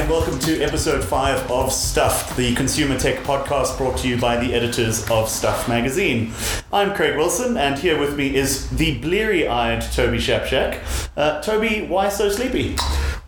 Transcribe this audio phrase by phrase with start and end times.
[0.00, 4.42] and welcome to episode 5 of Stuffed, the consumer tech podcast brought to you by
[4.42, 6.32] the editors of Stuff magazine.
[6.72, 10.80] I'm Craig Wilson, and here with me is the bleary eyed Toby Shapshak.
[11.18, 12.76] Uh, Toby, why so sleepy?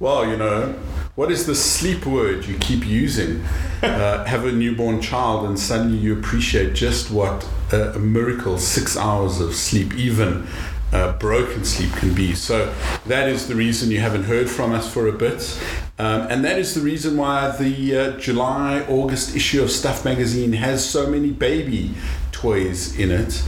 [0.01, 0.73] Well, you know,
[1.15, 3.45] what is the sleep word you keep using?
[3.83, 8.97] Uh, have a newborn child, and suddenly you appreciate just what a, a miracle six
[8.97, 10.47] hours of sleep, even
[10.93, 12.35] uh, broken sleep can be.
[12.35, 12.73] So
[13.07, 15.59] that is the reason you haven't heard from us for a bit.
[15.99, 20.53] Um, and that is the reason why the uh, July August issue of Stuff magazine
[20.53, 21.95] has so many baby
[22.31, 23.43] toys in it.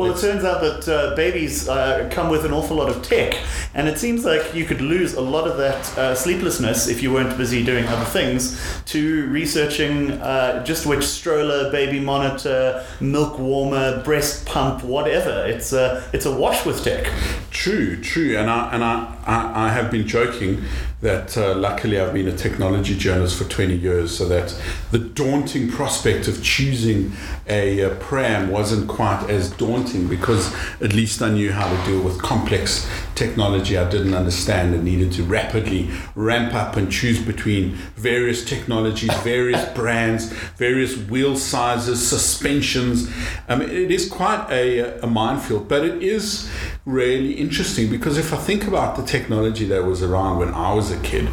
[0.00, 3.36] Well, it turns out that uh, babies uh, come with an awful lot of tech,
[3.74, 7.12] and it seems like you could lose a lot of that uh, sleeplessness if you
[7.12, 14.02] weren't busy doing other things to researching uh, just which stroller, baby monitor, milk warmer,
[14.02, 15.44] breast pump, whatever.
[15.46, 17.06] It's a, it's a wash with tech.
[17.50, 18.36] True, true.
[18.38, 20.62] And I, and I, I, I have been joking
[21.00, 24.54] that uh, luckily I've been a technology journalist for 20 years, so that
[24.92, 27.12] the daunting prospect of choosing
[27.48, 32.02] a, a, pram wasn't quite as daunting because at least I knew how to deal
[32.02, 32.88] with complex
[33.20, 39.14] technology I didn't understand and needed to rapidly ramp up and choose between various technologies,
[39.18, 43.10] various brands, various wheel sizes, suspensions.
[43.46, 46.50] I mean, it is quite a, a minefield, but it is
[46.86, 50.90] really interesting because if I think about the technology that was around when I was
[50.90, 51.28] a kid,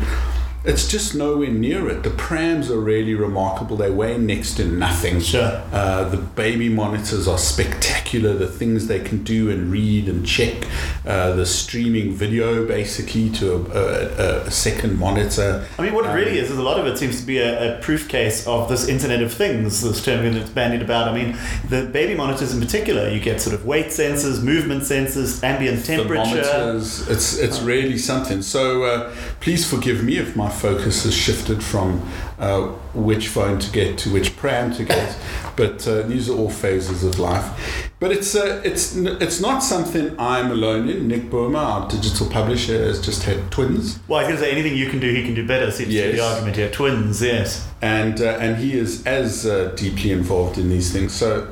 [0.67, 2.03] it's just nowhere near it.
[2.03, 3.77] The prams are really remarkable.
[3.77, 5.21] They weigh next to nothing.
[5.21, 5.63] Sure.
[5.71, 8.33] Uh, the baby monitors are spectacular.
[8.33, 10.67] The things they can do and read and check.
[11.05, 15.65] Uh, the streaming video basically to a, a, a, second monitor.
[15.79, 17.37] I mean, what it really um, is is a lot of it seems to be
[17.37, 21.07] a, a, proof case of this Internet of Things, this term that's bandied about.
[21.07, 21.37] I mean,
[21.69, 26.43] the baby monitors in particular, you get sort of weight sensors, movement sensors, ambient temperature.
[26.43, 27.07] Thermometers.
[27.07, 28.41] It's it's really something.
[28.41, 32.01] So uh, please forgive me if my focus has shifted from
[32.39, 35.17] uh, which phone to get to which pram to get.
[35.57, 37.89] but uh, these are all phases of life.
[37.99, 41.07] But it's uh, it's it's not something I'm alone in.
[41.07, 43.99] Nick Boehmer, our digital publisher, has just had twins.
[44.07, 45.71] Well, I was going to say anything you can do, he can do better.
[45.71, 46.05] Seems yes.
[46.05, 46.69] to be the argument here.
[46.69, 47.67] Twins, yes.
[47.81, 51.11] And uh, and he is as uh, deeply involved in these things.
[51.11, 51.51] So.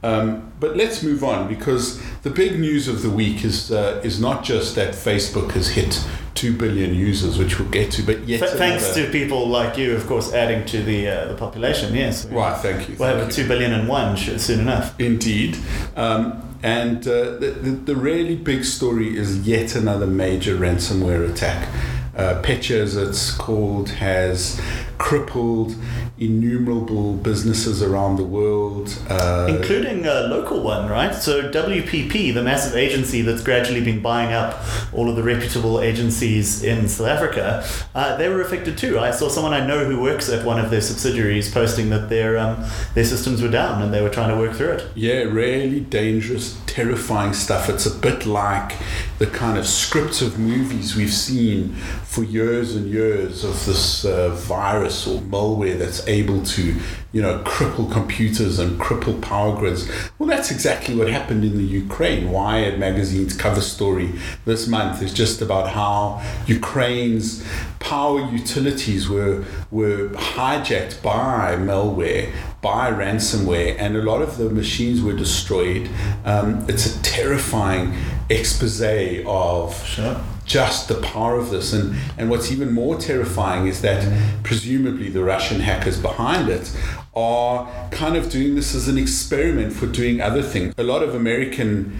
[0.00, 4.20] Um, but let's move on because the big news of the week is uh, is
[4.20, 6.06] not just that Facebook has hit
[6.38, 8.02] 2 billion users, which we'll get to.
[8.02, 11.34] But yet, Th- thanks to people like you, of course, adding to the uh, the
[11.34, 11.94] population.
[11.94, 12.56] Yes, right.
[12.56, 12.94] Thank you.
[12.96, 13.42] We'll thank have you.
[13.42, 14.98] two billion and one soon enough.
[15.00, 15.58] Indeed.
[15.96, 21.68] Um, and uh, the, the, the really big story is yet another major ransomware attack.
[22.16, 24.60] Uh, Petya, as it's called, has
[24.98, 25.76] crippled
[26.20, 31.14] innumerable businesses around the world, uh, including a local one, right?
[31.14, 34.60] So WPP, the massive agency that's gradually been buying up
[34.92, 37.64] all of the reputable agencies in South Africa,
[37.94, 38.98] uh, they were affected too.
[38.98, 42.38] I saw someone I know who works at one of their subsidiaries posting that their
[42.38, 42.64] um,
[42.94, 44.88] their systems were down and they were trying to work through it.
[44.94, 47.68] Yeah, really dangerous, terrifying stuff.
[47.68, 48.76] It's a bit like
[49.18, 51.74] the kind of scripts of movies we've seen
[52.04, 56.76] for years and years of this uh, virus or malware that's able to,
[57.12, 59.90] you know, cripple computers and cripple power grids.
[60.18, 62.30] Well, that's exactly what happened in the Ukraine.
[62.30, 64.12] Wired magazine's cover story
[64.44, 67.44] this month is just about how Ukraine's
[67.80, 75.00] power utilities were were hijacked by malware, by ransomware, and a lot of the machines
[75.00, 75.88] were destroyed.
[76.24, 77.94] Um, it's a terrifying
[78.28, 79.86] expose of.
[79.86, 81.72] Sure just the power of this.
[81.72, 84.10] And, and what's even more terrifying is that
[84.42, 86.74] presumably the Russian hackers behind it
[87.14, 90.74] are kind of doing this as an experiment for doing other things.
[90.78, 91.98] A lot of American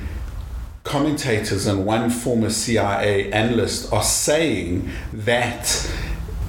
[0.85, 5.93] commentators and one former CIA analyst are saying that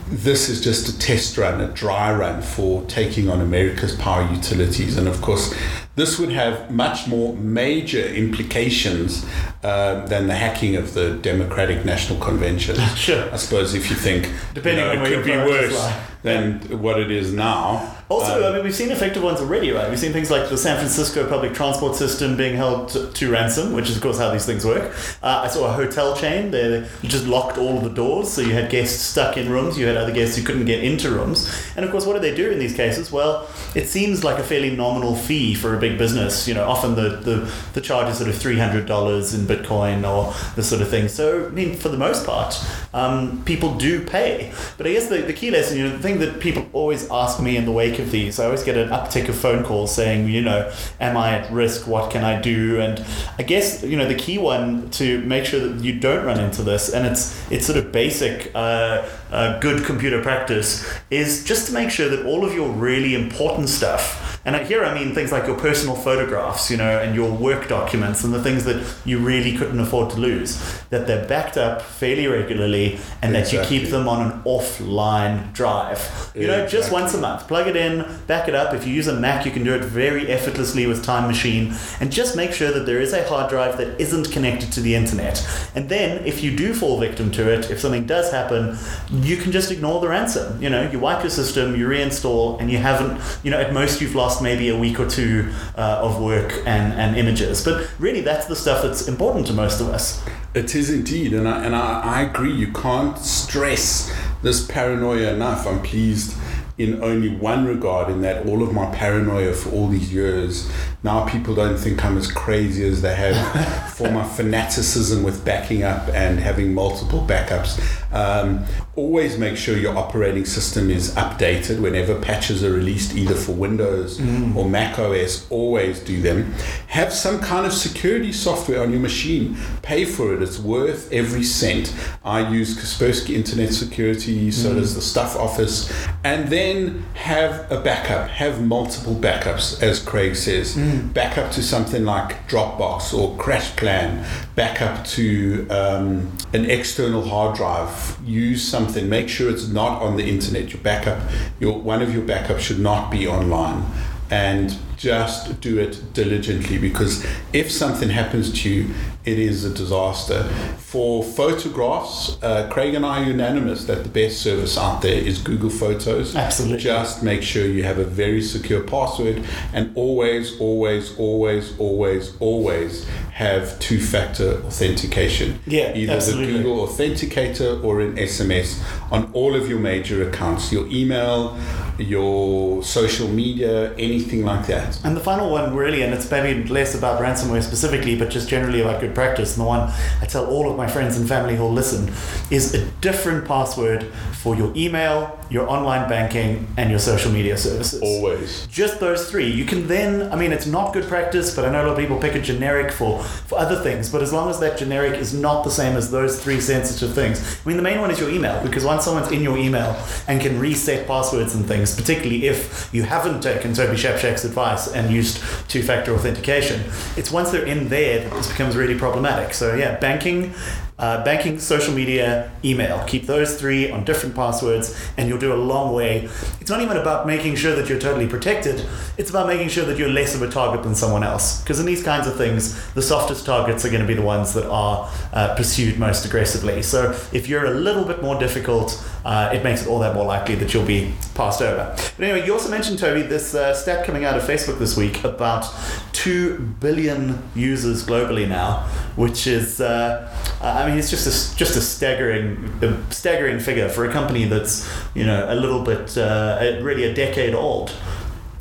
[0.10, 4.98] this is just a test run, a dry run for taking on America's power utilities.
[4.98, 5.54] And of course,
[5.96, 9.24] this would have much more major implications
[9.64, 12.76] um, than the hacking of the Democratic National Convention.
[12.96, 13.32] Sure.
[13.32, 17.00] I suppose if you think depending you know, on it could be worse than what
[17.00, 17.96] it is now.
[18.10, 19.88] Also, um, I mean, we've seen effective ones already, right?
[19.88, 23.72] We've seen things like the San Francisco public transport system being held to, to ransom,
[23.74, 24.96] which is, of course, how these things work.
[25.22, 26.50] Uh, I saw a hotel chain.
[26.50, 29.78] They just locked all of the doors, so you had guests stuck in rooms.
[29.78, 31.48] You had other guests who couldn't get into rooms.
[31.76, 33.12] And, of course, what do they do in these cases?
[33.12, 36.48] Well, it seems like a fairly nominal fee for a big business.
[36.48, 38.88] You know, often the, the, the charge is sort of $300
[39.36, 41.10] in Bitcoin or this sort of thing.
[41.10, 42.60] So, I mean, for the most part,
[42.92, 44.52] um, people do pay.
[44.78, 47.40] But I guess the, the key lesson, you know, the thing that people always ask
[47.40, 48.40] me in the wake of these.
[48.40, 51.88] I always get an uptick of phone calls saying, you know, am I at risk?
[51.88, 52.80] What can I do?
[52.80, 53.04] And
[53.38, 56.64] I guess you know the key one to make sure that you don't run into
[56.64, 58.52] this, and it's it's sort of basic.
[58.56, 63.14] Uh, uh, good computer practice is just to make sure that all of your really
[63.14, 67.32] important stuff and here I mean things like your personal photographs, you know, and your
[67.32, 71.58] work documents and the things that you really couldn't afford to lose, that they're backed
[71.58, 73.58] up fairly regularly and exactly.
[73.58, 76.32] that you keep them on an offline drive.
[76.36, 77.48] You know, just once a month.
[77.48, 78.74] Plug it in, back it up.
[78.74, 81.74] If you use a Mac, you can do it very effortlessly with Time Machine.
[82.00, 84.96] And just make sure that there is a hard drive that isn't connected to the
[84.96, 85.46] internet.
[85.76, 88.78] And then if you do fall victim to it, if something does happen,
[89.12, 90.62] you can just ignore the ransom.
[90.62, 94.02] You know, you wipe your system, you reinstall, and you haven't, you know, at most
[94.02, 97.64] you've lost maybe a week or two uh, of work and, and images.
[97.64, 100.24] But really, that's the stuff that's important to most of us.
[100.54, 102.54] It is indeed, and I, and I, I agree.
[102.54, 104.12] You can't stress
[104.42, 105.68] this paranoia enough.
[105.68, 106.36] I'm pleased
[106.78, 111.26] in only one regard, in that all of my paranoia for all these years now
[111.26, 116.10] people don't think I'm as crazy as they have for my fanaticism with backing up
[116.10, 117.80] and having multiple backups.
[118.14, 118.66] Um,
[118.96, 124.20] always make sure your operating system is updated whenever patches are released, either for Windows
[124.20, 124.54] mm.
[124.56, 125.50] or Mac OS.
[125.50, 126.54] Always do them.
[126.88, 129.56] Have some kind of security software on your machine.
[129.82, 130.42] Pay for it.
[130.42, 131.96] It's worth every cent.
[132.26, 134.76] I use Kaspersky Internet Security, so mm.
[134.76, 135.90] does the Stuff Office.
[136.26, 138.30] And then have a backup.
[138.30, 140.76] Have multiple backups, as Craig says.
[140.76, 141.14] Mm mm.
[141.14, 144.26] back up to something like Dropbox or CrashPlan,
[144.56, 148.18] back up to um, an external hard drive.
[148.26, 149.10] Use something.
[149.10, 150.72] Make sure it's not on the internet.
[150.74, 151.22] Your backup,
[151.60, 153.86] your one of your backups should not be online,
[154.30, 158.94] and just do it diligently because if something happens to you,
[159.26, 160.44] it is a disaster.
[160.78, 165.40] For photographs, uh, Craig and I are unanimous that the best service out there is
[165.40, 166.36] Google Photos.
[166.36, 166.80] Absolutely.
[166.80, 169.44] Just make sure you have a very secure password
[169.74, 175.60] and always, always, always, always, always have two factor authentication.
[175.66, 176.54] Yeah, Either absolutely.
[176.54, 178.82] the Google Authenticator or an SMS
[179.12, 181.58] on all of your major accounts, your email,
[181.98, 185.00] your social media, anything like that.
[185.06, 188.82] And the final one, really, and it's maybe less about ransomware specifically, but just generally
[188.82, 191.74] about good practice, and the one I tell all of my friends and family who'll
[191.74, 192.14] listen,
[192.50, 194.04] is a different password
[194.42, 198.02] for your email, your online banking, and your social media services.
[198.02, 198.68] Always.
[198.68, 199.50] Just those three.
[199.50, 201.98] You can then, I mean, it's not good practice, but I know a lot of
[201.98, 205.34] people pick a generic for, for other things, but as long as that generic is
[205.34, 207.60] not the same as those three sensitive things.
[207.66, 209.98] I mean, the main one is your email, because once someone's in your email
[210.28, 215.12] and can reset passwords and things, particularly if you haven't taken Toby Shapshak's advice and
[215.12, 216.84] used two factor authentication,
[217.18, 219.54] it's once they're in there that this becomes really problematic.
[219.54, 220.54] So, yeah, banking
[221.00, 223.04] uh, banking, social media, email.
[223.08, 226.30] Keep those three on different passwords, and you'll do a long way.
[226.62, 228.86] It's not even about making sure that you're totally protected,
[229.18, 231.62] it's about making sure that you're less of a target than someone else.
[231.62, 234.54] Because in these kinds of things, the softest targets are going to be the ones
[234.54, 236.82] that are uh, pursued most aggressively.
[236.82, 240.26] So if you're a little bit more difficult, uh, it makes it all that more
[240.26, 241.94] likely that you'll be passed over.
[241.96, 245.24] But anyway, you also mentioned, Toby, this uh, stat coming out of Facebook this week
[245.24, 245.66] about
[246.14, 251.82] 2 billion users globally now, which is, uh, I mean, it's just a, just a
[251.82, 257.06] staggering, a staggering figure for a company that's, you know, a little bit, uh, really
[257.06, 257.94] a decade old.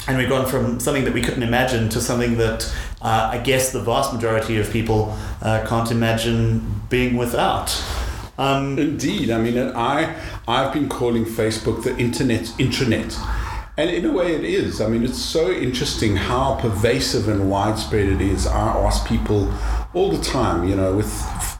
[0.07, 2.65] And we've gone from something that we couldn't imagine to something that
[3.03, 7.69] uh, I guess the vast majority of people uh, can't imagine being without.
[8.39, 10.15] Um, Indeed, I mean, I
[10.47, 13.19] I've been calling Facebook the internet intranet,
[13.77, 14.81] and in a way, it is.
[14.81, 18.47] I mean, it's so interesting how pervasive and widespread it is.
[18.47, 19.53] I ask people
[19.93, 21.11] all the time, you know, with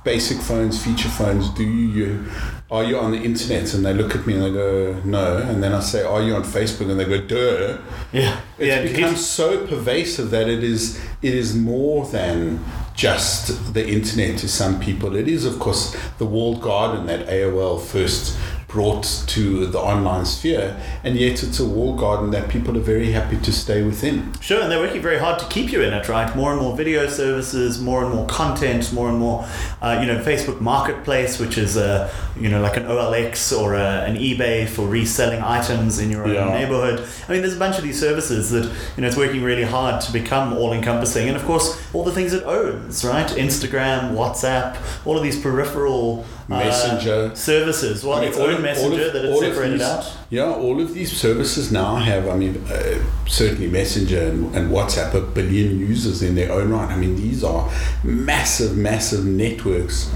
[0.05, 2.25] basic phones, feature phones, do you
[2.71, 3.73] are you on the internet?
[3.75, 5.39] And they look at me and they go, no.
[5.39, 6.91] And then I say, are you on Facebook?
[6.91, 7.79] And they go, duh.
[8.13, 8.41] Yeah.
[8.59, 12.63] It's yeah, become so pervasive that it is it is more than
[12.99, 15.15] just the internet to some people.
[15.15, 18.37] It is, of course, the walled garden that AOL first
[18.69, 23.13] brought to the online sphere, and yet it's a wall garden that people are very
[23.13, 24.31] happy to stay within.
[24.41, 26.37] Sure, and they're working very hard to keep you in it, right?
[26.37, 29.49] More and more video services, more and more content, more and more,
[29.81, 34.05] uh, you know, Facebook Marketplace, which is a, you know, like an OLX or a,
[34.05, 36.53] an eBay for reselling items in your own yeah.
[36.53, 37.09] neighborhood.
[37.27, 38.65] I mean, there's a bunch of these services that,
[38.97, 42.13] you know, it's working really hard to become all encompassing, and of course, all the
[42.13, 43.29] things it owns, right?
[43.29, 48.05] Instagram, WhatsApp, all of these peripheral messenger uh, services.
[48.05, 50.17] Well, its messenger of, that it's separated these, out.
[50.31, 52.29] Yeah, all of these services now have.
[52.29, 56.91] I mean, uh, certainly Messenger and, and, WhatsApp a billion users in their own right.
[56.91, 57.71] I mean, these are
[58.05, 60.11] massive, massive networks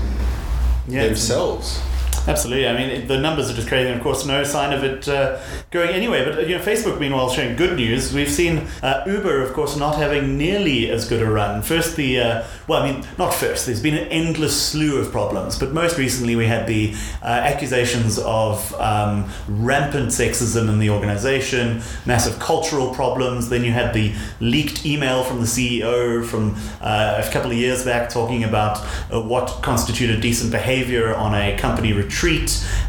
[0.88, 1.80] yeah, themselves.
[2.26, 2.68] Absolutely.
[2.68, 5.40] I mean, the numbers are just crazy, and of course, no sign of it uh,
[5.72, 6.24] going anywhere.
[6.24, 8.12] But you know, Facebook, meanwhile, showing good news.
[8.14, 11.62] We've seen uh, Uber, of course, not having nearly as good a run.
[11.62, 13.66] First, the uh, well, I mean, not first.
[13.66, 18.20] There's been an endless slew of problems, but most recently, we had the uh, accusations
[18.20, 23.48] of um, rampant sexism in the organization, massive cultural problems.
[23.48, 27.84] Then you had the leaked email from the CEO from uh, a couple of years
[27.84, 28.78] back talking about
[29.12, 32.11] uh, what constituted decent behavior on a company retreat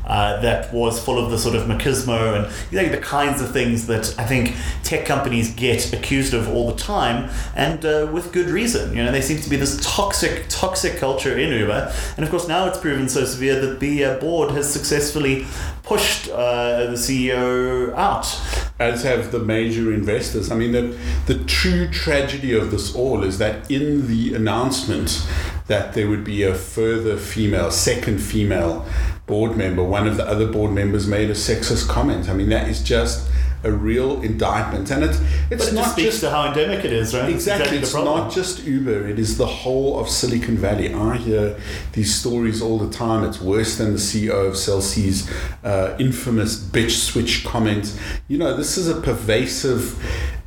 [0.06, 3.51] uh, that was full of the sort of machismo and you know, the kinds of
[3.51, 8.32] things that I think tech companies get accused of all the time, and uh, with
[8.32, 8.96] good reason.
[8.96, 12.48] You know, there seems to be this toxic, toxic culture in Uber, and of course
[12.48, 15.46] now it's proven so severe that the uh, board has successfully
[15.84, 18.39] pushed uh, the CEO out.
[18.80, 20.51] As have the major investors.
[20.51, 25.25] I mean, the, the true tragedy of this all is that in the announcement
[25.68, 28.86] that there would be a further female, second female
[29.25, 32.30] board member, one of the other board members made a sexist comment.
[32.30, 33.30] I mean, that is just
[33.65, 35.18] a real indictment, and it's
[35.50, 37.30] it's it not just speaks just to how endemic it is, right?
[37.30, 38.25] Exactly, It's it's exactly problem.
[38.27, 40.94] not just Uber, it is the whole of Silicon Valley.
[40.94, 41.58] I hear
[41.94, 43.24] these stories all the time.
[43.24, 45.32] It's worse than the CEO of Celsey's
[45.63, 47.98] uh, infamous bitch switch comment.
[48.27, 49.98] You know, this is a pervasive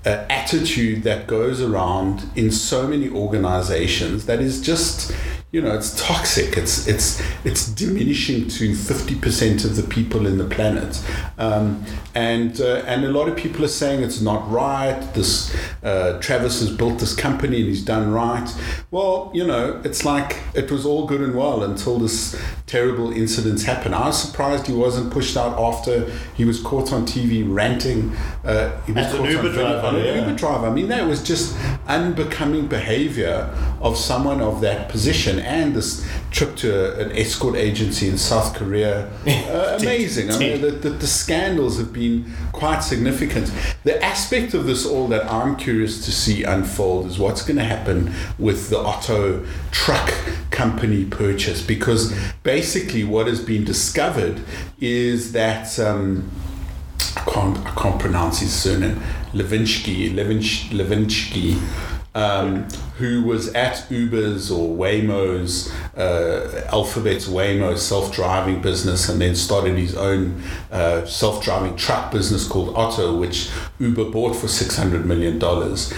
[0.05, 5.11] uh, attitude that goes around in so many organizations that is just
[5.53, 6.57] you know it's toxic.
[6.57, 11.03] It's it's it's diminishing to 50% of the people in the planet.
[11.39, 11.85] Um,
[12.15, 15.01] and uh, and a lot of people are saying it's not right.
[15.15, 18.53] This uh, Travis has built this company and he's done right.
[18.91, 23.63] Well you know it's like it was all good and well until this terrible incidents
[23.63, 23.95] happened.
[23.95, 28.81] I was surprised he wasn't pushed out after he was caught on TV ranting uh,
[28.83, 30.21] he was As an caught Uber on driver, on an yeah.
[30.21, 30.67] Uber driver.
[30.67, 33.49] I mean, that was just unbecoming behavior
[33.87, 35.39] of someone of that position.
[35.39, 40.31] And this trip to an escort agency in South Korea, uh, amazing.
[40.31, 43.53] I mean, the, the, the scandals have been quite significant.
[43.85, 47.65] The aspect of this all that I'm curious to see unfold is what's going to
[47.65, 50.13] happen with the Otto truck
[50.51, 51.63] company purchase.
[51.63, 52.13] Because
[52.43, 54.43] basically, what has been discovered
[54.81, 55.79] is that.
[55.79, 56.31] Um,
[57.17, 59.01] I can't I can't pronounce his surname.
[59.33, 61.59] Levinsky, Levinsky,
[62.15, 62.67] um,
[62.99, 69.95] who was at Uber's or Waymo's, uh, Alphabet's Waymo self-driving business, and then started his
[69.97, 75.93] own uh, self-driving truck business called Otto, which Uber bought for six hundred million dollars.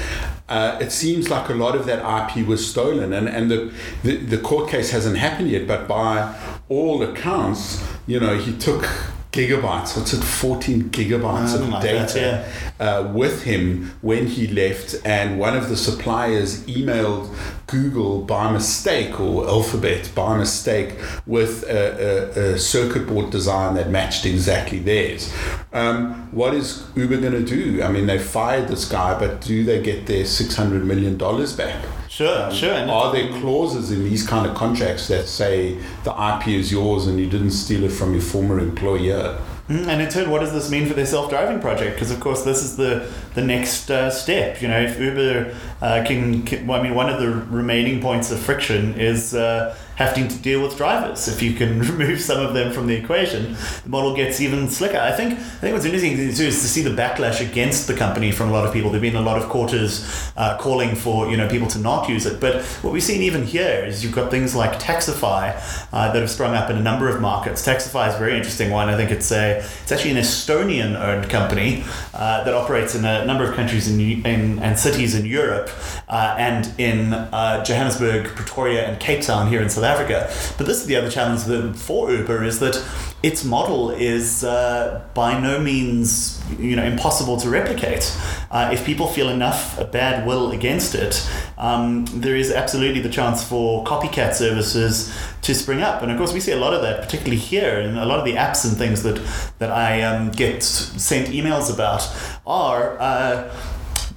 [0.49, 4.17] Uh, it seems like a lot of that IP was stolen, and, and the, the,
[4.17, 6.35] the court case hasn't happened yet, but by
[6.71, 8.89] all accounts, you know, he took
[9.33, 12.47] gigabytes, what's it, 14 gigabytes of data
[12.79, 17.35] that, uh, with him when he left, and one of the suppliers emailed
[17.67, 20.95] Google by mistake or Alphabet by mistake
[21.27, 25.33] with a, a, a circuit board design that matched exactly theirs.
[25.73, 27.83] Um, what is Uber going to do?
[27.83, 31.85] I mean, they fired this guy, but do they get their $600 million back?
[32.09, 32.73] Sure, sure.
[32.73, 37.07] And Are there clauses in these kind of contracts that say the IP is yours
[37.07, 39.39] and you didn't steal it from your former employer?
[39.69, 41.95] Mm, And in turn, what does this mean for their self-driving project?
[41.97, 44.63] Because of course, this is the the next uh, step.
[44.63, 48.31] You know, if Uber uh, can, can, well, I mean, one of the remaining points
[48.31, 51.27] of friction is uh, having to deal with drivers.
[51.27, 54.99] If you can remove some of them from the equation, the model gets even slicker.
[54.99, 55.35] I think.
[55.35, 58.53] I think what's interesting too is to see the backlash against the company from a
[58.53, 58.91] lot of people.
[58.91, 62.27] There've been a lot of quarters uh, calling for you know people to not use
[62.27, 62.41] it.
[62.41, 65.61] But what we've seen even here is you've got things like Taxify
[65.93, 67.67] uh, that have sprung up in a number of markets.
[67.67, 68.89] Taxify is a very interesting one.
[68.89, 71.83] I think it's a it's actually an Estonian owned company
[72.15, 75.71] uh, that operates in a number of countries in, in and cities in Europe
[76.09, 80.33] uh, and in uh, Johannesburg, Pretoria, and Cape Town here in South Africa.
[80.57, 81.43] But this is the other challenge
[81.77, 82.77] for Uber is that
[83.23, 88.17] its model is uh, by no means you know impossible to replicate.
[88.51, 91.29] Uh, if people feel enough bad will against it,
[91.59, 96.03] um, there is absolutely the chance for copycat services to spring up.
[96.03, 98.25] And of course, we see a lot of that, particularly here, and a lot of
[98.25, 99.21] the apps and things that
[99.59, 102.09] that I um, get sent emails about
[102.47, 102.99] are.
[103.01, 103.55] Uh,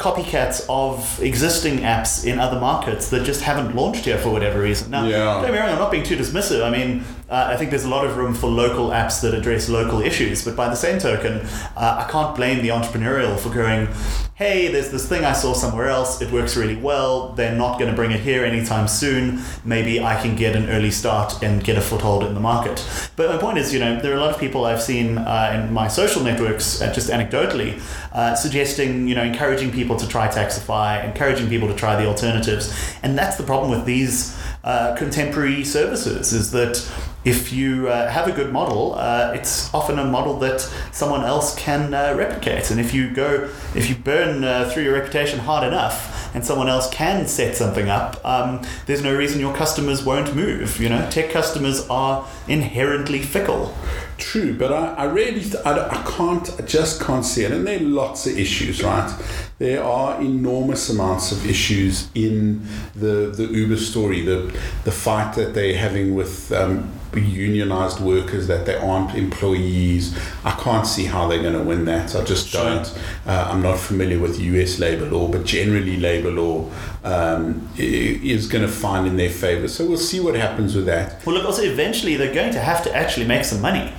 [0.02, 4.90] copycats of existing apps in other markets that just haven't launched here for whatever reason.
[4.90, 5.18] Now, Yeah.
[5.36, 6.64] don't get me wrong, I'm not being too dismissive.
[6.66, 9.70] I mean, uh, I think there's a lot of room for local apps that address
[9.70, 11.40] local issues, but by the same token,
[11.78, 13.88] uh, I can't blame the entrepreneurial for going,
[14.36, 17.90] hey, there's this thing I saw somewhere else, it works really well, they're not going
[17.90, 21.78] to bring it here anytime soon, maybe I can get an early start and get
[21.78, 22.86] a foothold in the market.
[23.16, 25.64] But my point is, you know, there are a lot of people I've seen uh,
[25.64, 30.28] in my social networks, uh, just anecdotally, uh, suggesting, you know, encouraging people to try
[30.28, 32.94] Taxify, encouraging people to try the alternatives.
[33.04, 36.78] And that's the problem with these uh, contemporary services is that
[37.24, 40.62] if you uh, have a good model, uh, it's often a model that
[40.92, 42.72] someone else can uh, replicate.
[42.72, 46.70] And if you go, if you burn uh, through your reputation hard enough, and someone
[46.70, 50.80] else can set something up, um, there's no reason your customers won't move.
[50.80, 53.76] You know, tech customers are inherently fickle.
[54.18, 57.78] True, but I, I really I, I can't I just can't see it, and there
[57.78, 59.14] are lots of issues, right?
[59.58, 65.54] There are enormous amounts of issues in the the Uber story, the the fight that
[65.54, 70.18] they're having with um, unionized workers that they aren't employees.
[70.44, 72.16] I can't see how they're going to win that.
[72.16, 72.64] I just Sure.
[72.64, 73.00] don't.
[73.28, 76.70] Uh, I'm not familiar with US labor law, but generally labor law
[77.04, 79.68] um, is going to find in their favor.
[79.68, 81.26] So we'll see what happens with that.
[81.26, 83.92] Well, look, also eventually they're going to have to actually make some money.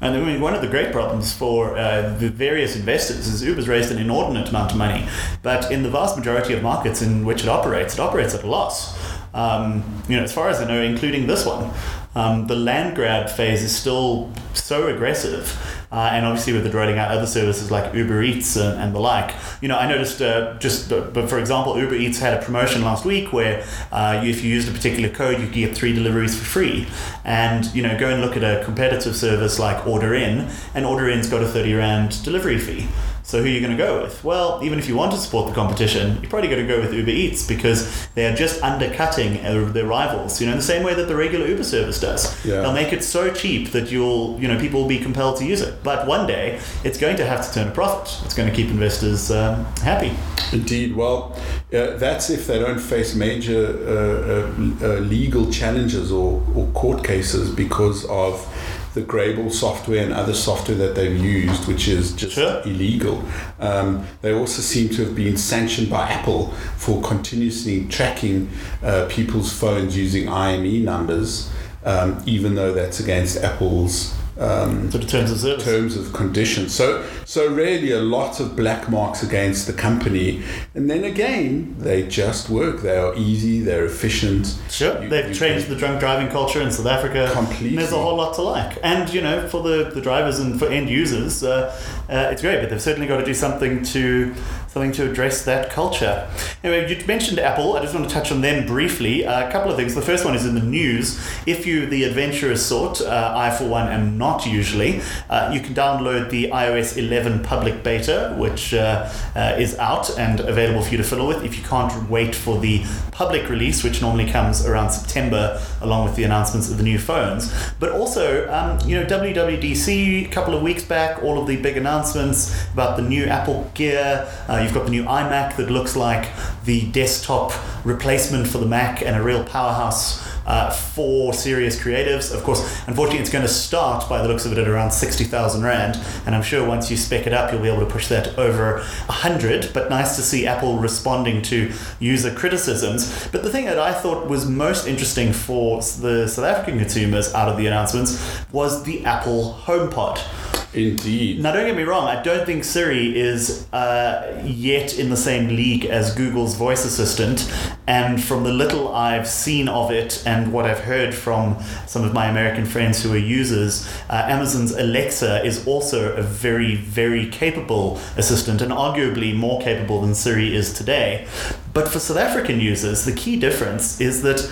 [0.00, 3.68] And I mean, one of the great problems for uh, the various investors is Uber's
[3.68, 5.06] raised an inordinate amount of money,
[5.42, 8.46] but in the vast majority of markets in which it operates, it operates at a
[8.46, 8.98] loss.
[9.32, 11.70] Um, you know, as far as I know, including this one,
[12.14, 15.58] um, the land grab phase is still so aggressive.
[15.92, 18.98] Uh, and obviously, with it rolling out other services like Uber Eats and, and the
[18.98, 22.44] like, you know, I noticed uh, just, but, but for example, Uber Eats had a
[22.44, 25.92] promotion last week where uh, if you used a particular code, you could get three
[25.92, 26.88] deliveries for free.
[27.24, 31.08] And you know, go and look at a competitive service like Order In, and Order
[31.10, 32.88] In's got a thirty rand delivery fee.
[33.24, 34.22] So who are you going to go with?
[34.22, 36.92] Well, even if you want to support the competition, you're probably going to go with
[36.92, 40.42] Uber Eats because they are just undercutting uh, their rivals.
[40.42, 42.44] You know, in the same way that the regular Uber service does.
[42.44, 42.60] Yeah.
[42.60, 45.62] They'll make it so cheap that you'll, you know, people will be compelled to use
[45.62, 45.82] it.
[45.82, 48.22] But one day, it's going to have to turn a profit.
[48.26, 50.12] It's going to keep investors um, happy.
[50.52, 50.94] Indeed.
[50.94, 51.34] Well,
[51.72, 57.02] uh, that's if they don't face major uh, uh, uh, legal challenges or, or court
[57.02, 58.46] cases because of
[58.94, 62.62] the Greyball software and other software that they've used, which is just Sure.
[62.64, 63.24] illegal.
[63.60, 68.48] Um, they also seem to have been sanctioned by Apple for continuously tracking
[68.82, 71.50] uh, people's phones using IMEI numbers,
[71.84, 74.14] um, even though that's against Apple's.
[74.36, 75.64] Um, To the terms of service.
[75.64, 76.74] terms of conditions.
[76.74, 80.42] So, so really a lot of black marks against the company,
[80.74, 82.82] and then again, they just work.
[82.82, 83.60] They are easy.
[83.60, 84.56] They're efficient.
[84.68, 87.30] Sure, You- they've you changed the drunk driving culture in South Africa.
[87.32, 87.76] Completely.
[87.76, 88.76] There's a whole lot to like.
[88.82, 91.72] And, you know, for the, the drivers and for end users, uh,
[92.10, 94.34] uh, it's great, but they've certainly got to do something to
[94.74, 96.28] something to address that culture.
[96.64, 97.76] Anyway, you mentioned Apple.
[97.76, 99.24] I just want to touch on them briefly.
[99.24, 99.94] Uh, a couple of things.
[99.94, 101.16] The first one is in the news.
[101.46, 105.74] If you, the adventurous sort, uh, I for one am not usually, uh, you can
[105.74, 110.96] download the iOS 11 public beta, which uh, uh, is out and available for you
[110.96, 114.90] to fiddle with if you can't wait for the public release, which normally comes around
[114.90, 117.54] September along with the announcements of the new phones.
[117.78, 121.76] But also, um, you know, WWDC a couple of weeks back, all of the big
[121.76, 124.28] announcements about the new Apple Gear.
[124.64, 126.30] You've got the new iMac that looks like
[126.64, 127.52] the desktop
[127.84, 132.34] replacement for the Mac and a real powerhouse uh, for serious creatives.
[132.34, 135.62] Of course, unfortunately, it's going to start by the looks of it at around 60,000
[135.62, 138.38] Rand, and I'm sure once you spec it up, you'll be able to push that
[138.38, 139.72] over 100.
[139.72, 143.28] But nice to see Apple responding to user criticisms.
[143.28, 147.48] But the thing that I thought was most interesting for the South African consumers out
[147.48, 150.53] of the announcements was the Apple HomePod.
[150.74, 151.40] Indeed.
[151.40, 155.48] Now, don't get me wrong, I don't think Siri is uh, yet in the same
[155.48, 157.48] league as Google's voice assistant.
[157.86, 162.12] And from the little I've seen of it and what I've heard from some of
[162.12, 168.00] my American friends who are users, uh, Amazon's Alexa is also a very, very capable
[168.16, 171.26] assistant and arguably more capable than Siri is today.
[171.72, 174.50] But for South African users, the key difference is that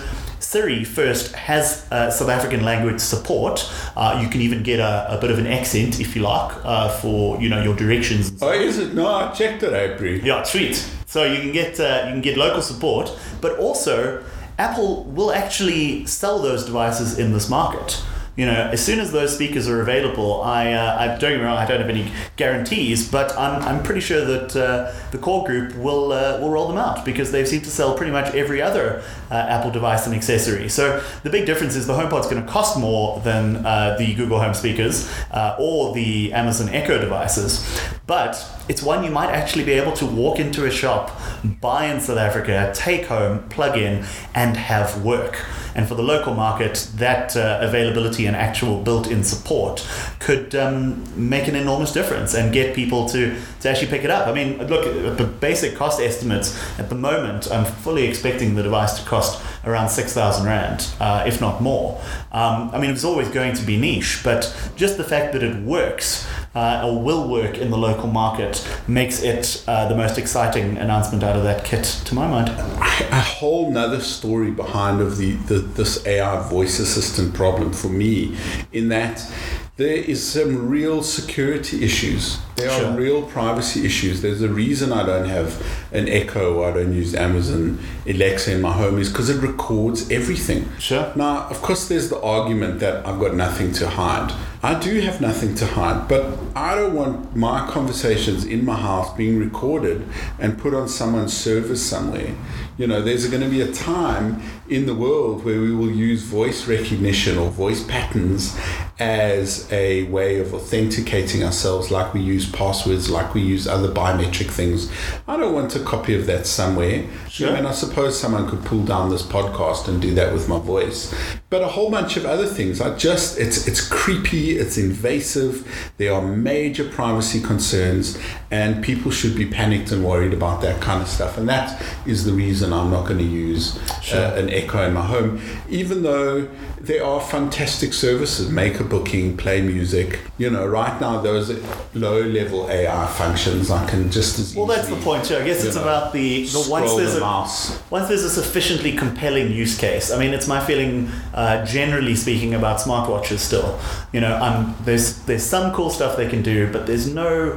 [0.53, 3.67] Siri first has uh, South African language support.
[3.97, 6.89] Uh, you can even get a, a bit of an accent if you like uh,
[6.89, 8.37] for you know your directions.
[8.39, 8.93] Oh, is it?
[8.93, 10.13] No, I checked it, April.
[10.13, 10.75] yeah, sweet.
[11.07, 14.23] So you can get uh, you can get local support, but also
[14.59, 18.03] Apple will actually sell those devices in this market.
[18.35, 21.43] You know, as soon as those speakers are available, I, uh, I don't get me
[21.43, 25.45] wrong, I don't have any guarantees, but I'm, I'm pretty sure that uh, the core
[25.45, 28.59] group will uh, will roll them out because they seem to sell pretty much every
[28.59, 30.67] other uh, Apple device and accessory.
[30.67, 34.39] So the big difference is the HomePod's going to cost more than uh, the Google
[34.39, 37.63] Home speakers uh, or the Amazon Echo devices,
[38.05, 41.17] but it's one you might actually be able to walk into a shop,
[41.61, 45.39] buy in South Africa, take home, plug in, and have work.
[45.75, 49.87] And for the local market, that uh, availability and actual built in support
[50.19, 54.27] could um, make an enormous difference and get people to, to actually pick it up.
[54.27, 58.63] I mean, look, at the basic cost estimates at the moment, I'm fully expecting the
[58.63, 62.01] device to cost around 6,000 Rand, uh, if not more.
[62.33, 65.55] Um, I mean, it's always going to be niche, but just the fact that it
[65.63, 70.77] works uh, or will work in the local market makes it uh, the most exciting
[70.77, 72.49] announcement out of that kit, to my mind.
[72.49, 78.37] A whole nother story behind of the, the this AI voice assistant problem for me,
[78.73, 79.25] in that
[79.75, 82.37] there is some real security issues.
[82.55, 82.85] There Sure.
[82.89, 84.21] are real privacy issues.
[84.21, 85.59] There's a reason I don't have
[85.91, 90.11] an Echo or I don't use Amazon Alexa in my home is because it records
[90.11, 90.69] everything.
[90.77, 91.11] Sure.
[91.15, 94.31] Now, of course, there's the argument that I've got nothing to hide.
[94.61, 99.11] I do have nothing to hide, but I don't want my conversations in my house
[99.17, 100.07] being recorded
[100.39, 102.35] and put on someone's server somewhere.
[102.77, 106.23] You know, there's going to be a time in the world where we will use
[106.23, 108.57] voice recognition or voice patterns
[109.03, 114.49] as a way of authenticating ourselves, like we use passwords, like we use other biometric
[114.49, 114.89] things.
[115.27, 117.05] I don't want a copy of that somewhere.
[117.29, 117.47] Sure.
[117.47, 120.47] You know, and I suppose someone could pull down this podcast and do that with
[120.47, 121.13] my voice.
[121.49, 122.79] But a whole bunch of other things.
[122.79, 128.17] I just it's it's creepy, it's invasive, there are major privacy concerns,
[128.51, 131.37] and people should be panicked and worried about that kind of stuff.
[131.37, 134.19] And that is the reason I'm not going to use Sure.
[134.19, 136.47] uh, an Echo in my home, even though
[136.83, 140.19] there are fantastic services, make a booking, play music.
[140.37, 141.49] You know, right now those
[141.93, 145.23] low level AI functions I can just as Well, that's the point.
[145.23, 145.37] Too.
[145.37, 147.81] I guess it's know, about the, the once there's the a mouse.
[147.89, 150.11] once there's a sufficiently compelling use case.
[150.11, 153.39] I mean, it's my feeling, uh, generally speaking, about smartwatches.
[153.39, 153.79] Still,
[154.11, 157.51] you know, um, there's there's some cool stuff they can do, but there's no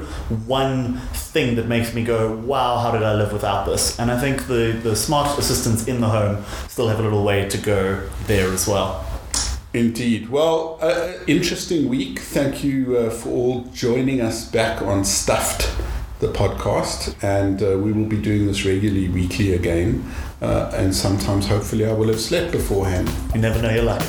[0.47, 4.21] one thing that makes me go, "Wow, how did I live without this?" And I
[4.21, 8.09] think the the smart assistants in the home still have a little way to go
[8.29, 9.05] there as well.
[9.77, 10.31] Indeed.
[10.31, 12.19] Well, uh, interesting week.
[12.19, 15.71] Thank you uh, for all joining us back on Stuffed,
[16.19, 17.15] the podcast.
[17.23, 20.11] And uh, we will be doing this regularly, weekly again.
[20.41, 23.11] Uh, and sometimes, hopefully, I will have slept beforehand.
[23.35, 24.03] You never know your luck.